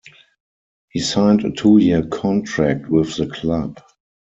[0.89, 3.79] He signed a two-year contract with the club.